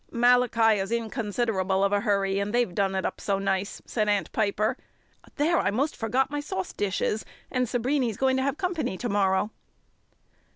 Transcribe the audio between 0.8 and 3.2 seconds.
in considerable of a hurry, and they've done it